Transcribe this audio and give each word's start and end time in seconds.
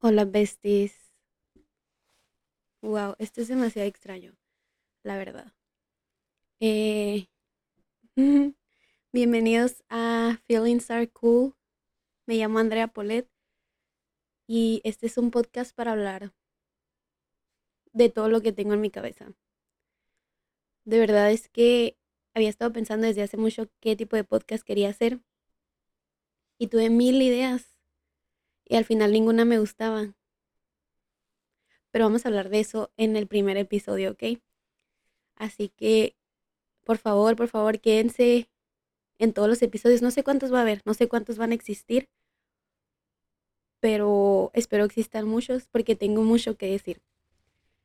Hola, 0.00 0.24
besties. 0.24 0.94
Wow, 2.82 3.16
esto 3.18 3.40
es 3.40 3.48
demasiado 3.48 3.88
extraño, 3.88 4.36
la 5.02 5.16
verdad. 5.16 5.52
Eh, 6.60 7.28
bienvenidos 9.12 9.84
a 9.88 10.38
Feelings 10.46 10.90
Are 10.90 11.08
Cool. 11.08 11.54
Me 12.26 12.36
llamo 12.36 12.58
Andrea 12.58 12.88
Polet 12.88 13.28
y 14.46 14.82
este 14.84 15.06
es 15.06 15.16
un 15.18 15.30
podcast 15.30 15.74
para 15.74 15.92
hablar 15.92 16.34
de 17.92 18.10
todo 18.10 18.28
lo 18.28 18.42
que 18.42 18.52
tengo 18.52 18.74
en 18.74 18.82
mi 18.82 18.90
cabeza. 18.90 19.32
De 20.84 20.98
verdad 20.98 21.32
es 21.32 21.48
que 21.48 21.96
había 22.34 22.50
estado 22.50 22.72
pensando 22.72 23.06
desde 23.06 23.22
hace 23.22 23.38
mucho 23.38 23.70
qué 23.80 23.96
tipo 23.96 24.14
de 24.14 24.24
podcast 24.24 24.62
quería 24.62 24.90
hacer 24.90 25.20
y 26.58 26.68
tuve 26.68 26.90
mil 26.90 27.22
ideas 27.22 27.75
y 28.68 28.76
al 28.76 28.84
final 28.84 29.12
ninguna 29.12 29.44
me 29.44 29.58
gustaba. 29.58 30.14
Pero 31.90 32.04
vamos 32.04 32.24
a 32.24 32.28
hablar 32.28 32.50
de 32.50 32.60
eso 32.60 32.90
en 32.96 33.16
el 33.16 33.26
primer 33.26 33.56
episodio, 33.56 34.12
¿ok? 34.12 34.40
Así 35.36 35.70
que, 35.70 36.16
por 36.84 36.98
favor, 36.98 37.36
por 37.36 37.48
favor, 37.48 37.80
quédense 37.80 38.50
en 39.18 39.32
todos 39.32 39.48
los 39.48 39.62
episodios. 39.62 40.02
No 40.02 40.10
sé 40.10 40.24
cuántos 40.24 40.52
va 40.52 40.58
a 40.58 40.62
haber, 40.62 40.82
no 40.84 40.94
sé 40.94 41.08
cuántos 41.08 41.38
van 41.38 41.52
a 41.52 41.54
existir, 41.54 42.08
pero 43.80 44.50
espero 44.54 44.84
existan 44.84 45.26
muchos 45.26 45.68
porque 45.68 45.96
tengo 45.96 46.22
mucho 46.22 46.56
que 46.56 46.66
decir. 46.70 47.00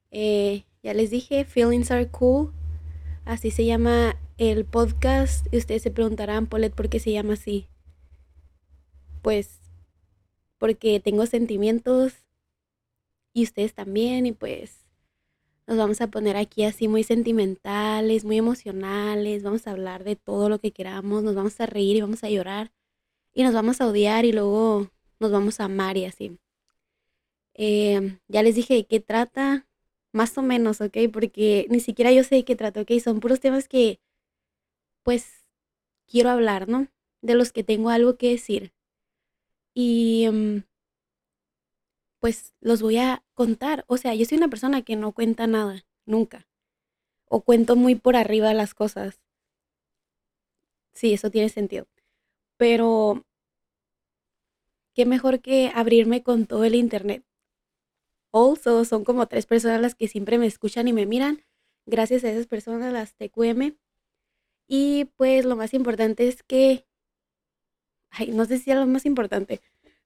Eh, 0.09 0.66
ya 0.84 0.94
les 0.94 1.09
dije, 1.09 1.45
Feelings 1.45 1.91
Are 1.91 2.08
Cool. 2.09 2.52
Así 3.23 3.52
se 3.52 3.66
llama 3.66 4.17
el 4.38 4.66
podcast. 4.66 5.45
Y 5.53 5.58
ustedes 5.58 5.84
se 5.84 5.91
preguntarán, 5.91 6.48
Polet, 6.48 6.73
¿por 6.73 6.89
qué 6.89 7.00
se 7.00 7.11
llama 7.11 7.34
así? 7.34 7.67
Pues 9.22 9.60
porque 10.61 10.99
tengo 10.99 11.25
sentimientos 11.25 12.13
y 13.33 13.41
ustedes 13.41 13.73
también 13.73 14.27
y 14.27 14.31
pues 14.31 14.86
nos 15.66 15.75
vamos 15.75 16.02
a 16.02 16.08
poner 16.11 16.38
aquí 16.38 16.66
así 16.66 16.88
muy 16.88 17.03
sentimentales, 17.03 18.25
muy 18.25 18.38
emocionales, 18.38 19.41
vamos 19.41 19.66
a 19.66 19.71
hablar 19.71 20.03
de 20.03 20.16
todo 20.16 20.49
lo 20.49 20.59
que 20.59 20.71
queramos, 20.71 21.23
nos 21.23 21.33
vamos 21.33 21.59
a 21.59 21.66
reír 21.66 21.95
y 21.97 22.02
vamos 22.02 22.23
a 22.23 22.30
llorar 22.30 22.71
y 23.33 23.41
nos 23.41 23.55
vamos 23.55 23.81
a 23.81 23.88
odiar 23.88 24.23
y 24.25 24.33
luego 24.33 24.88
nos 25.19 25.31
vamos 25.31 25.59
a 25.59 25.63
amar 25.63 25.97
y 25.97 26.05
así. 26.05 26.38
Em, 27.55 28.19
ya 28.27 28.43
les 28.43 28.53
dije 28.53 28.75
de 28.75 28.86
qué 28.86 28.99
trata, 28.99 29.67
más 30.11 30.38
o 30.38 30.43
menos, 30.43 30.80
¿ok? 30.80 30.95
Porque 31.11 31.66
ni 31.71 31.80
siquiera 31.80 32.11
yo 32.11 32.23
sé 32.23 32.36
de 32.36 32.45
qué 32.45 32.55
trata, 32.55 32.81
¿ok? 32.81 32.91
Son 33.03 33.19
puros 33.19 33.39
temas 33.39 33.67
que 33.67 33.99
pues 35.02 35.43
quiero 36.05 36.30
hablar, 36.30 36.69
¿no? 36.69 36.88
De 37.21 37.33
los 37.33 37.52
que 37.52 37.64
tengo 37.64 37.89
algo 37.89 38.16
que 38.17 38.30
decir. 38.30 38.73
Y 39.75 40.25
em, 40.25 40.64
pues 42.22 42.53
los 42.61 42.81
voy 42.81 42.97
a 42.97 43.23
contar. 43.33 43.83
O 43.88 43.97
sea, 43.97 44.14
yo 44.16 44.25
soy 44.25 44.38
una 44.38 44.47
persona 44.47 44.83
que 44.83 44.95
no 44.95 45.11
cuenta 45.11 45.47
nada, 45.47 45.86
nunca. 46.05 46.47
O 47.27 47.41
cuento 47.41 47.75
muy 47.75 47.95
por 47.95 48.16
arriba 48.16 48.53
las 48.53 48.73
cosas. 48.75 49.22
Sí, 50.94 51.14
eso 51.14 51.30
tiene 51.31 51.49
sentido. 51.49 51.88
Pero, 52.58 53.25
qué 54.95 55.05
mejor 55.05 55.42
que 55.42 55.72
abrirme 55.73 56.23
con 56.23 56.45
todo 56.45 56.64
el 56.66 56.75
internet. 56.75 57.23
Also, 58.33 58.86
son 58.86 59.03
como 59.03 59.27
tres 59.27 59.45
personas 59.45 59.81
las 59.81 59.95
que 59.95 60.08
siempre 60.08 60.38
me 60.38 60.45
escuchan 60.47 60.88
y 60.88 60.94
me 60.94 61.05
miran. 61.05 61.44
Gracias 61.86 62.23
a 62.23 62.30
esas 62.30 62.47
personas, 62.47 62.94
las 62.94 63.14
TQM. 63.16 63.77
Y 64.67 65.05
pues 65.17 65.45
lo 65.45 65.55
más 65.55 65.73
importante 65.73 66.27
es 66.27 66.44
que 66.44 66.86
ay, 68.12 68.31
no 68.31 68.45
sé 68.45 68.58
si 68.58 68.72
es 68.72 68.78
lo 68.78 68.86
más 68.88 69.06
importante, 69.06 69.62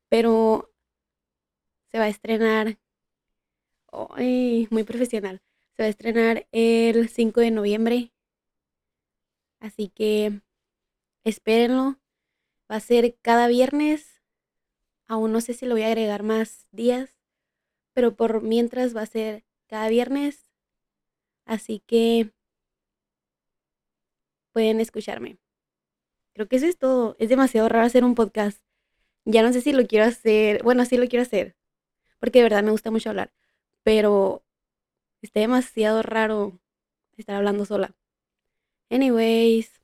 pero 0.09 0.72
se 1.92 2.00
va 2.00 2.06
a 2.06 2.09
estrenar, 2.09 2.78
ay, 3.92 4.67
muy 4.70 4.84
profesional, 4.84 5.42
se 5.75 5.84
va 5.84 5.88
a 5.88 5.89
estrenar 5.89 6.48
el 6.52 7.09
5 7.09 7.42
de 7.42 7.52
noviembre, 7.52 8.11
así 9.60 9.89
que 9.89 10.42
espérenlo, 11.23 11.99
va 12.71 12.77
a 12.77 12.80
ser 12.80 13.17
cada 13.21 13.48
viernes, 13.48 14.21
aún 15.08 15.32
no 15.32 15.42
sé 15.42 15.54
si 15.54 15.65
lo 15.65 15.76
voy 15.76 15.83
a 15.83 15.88
agregar 15.88 16.23
más 16.23 16.67
días, 16.71 17.20
pero 17.94 18.15
por 18.15 18.42
mientras 18.44 18.95
va 18.95 19.02
a 19.04 19.08
ser 19.08 19.45
cada 19.67 19.89
viernes, 19.89 20.52
así 21.45 21.82
que 21.88 22.32
pueden 24.54 24.80
escucharme. 24.80 25.38
Creo 26.35 26.49
que 26.49 26.57
eso 26.57 26.65
es 26.65 26.77
todo. 26.77 27.15
Es 27.17 27.29
demasiado 27.29 27.69
raro 27.69 27.85
hacer 27.85 28.03
un 28.03 28.13
podcast. 28.13 28.61
Ya 29.23 29.41
no 29.41 29.53
sé 29.53 29.61
si 29.61 29.71
lo 29.71 29.87
quiero 29.87 30.05
hacer. 30.05 30.61
Bueno, 30.63 30.83
sí 30.85 30.97
lo 30.97 31.07
quiero 31.07 31.23
hacer. 31.23 31.55
Porque 32.19 32.39
de 32.39 32.43
verdad 32.43 32.61
me 32.61 32.71
gusta 32.71 32.91
mucho 32.91 33.09
hablar. 33.09 33.31
Pero 33.83 34.43
está 35.21 35.39
demasiado 35.39 36.03
raro 36.03 36.59
estar 37.15 37.37
hablando 37.37 37.65
sola. 37.65 37.95
Anyways. 38.89 39.81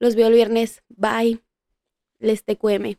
Los 0.00 0.16
veo 0.16 0.26
el 0.26 0.34
viernes. 0.34 0.82
Bye. 0.88 1.40
Les 2.18 2.44
TQM. 2.44 2.98